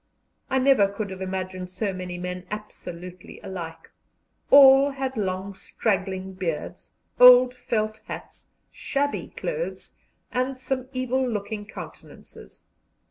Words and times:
I 0.49 0.57
never 0.57 0.87
could 0.87 1.11
have 1.11 1.21
imagined 1.21 1.69
so 1.69 1.93
many 1.93 2.17
men 2.17 2.47
absolutely 2.49 3.39
alike: 3.43 3.91
all 4.49 4.89
had 4.89 5.15
long 5.15 5.53
straggling 5.53 6.33
beards, 6.33 6.89
old 7.19 7.53
felt 7.53 8.01
hats, 8.07 8.49
shabby 8.71 9.31
clothes, 9.37 9.97
and 10.31 10.59
some 10.59 10.89
evil 10.91 11.29
looking 11.29 11.67
countenances. 11.67 12.63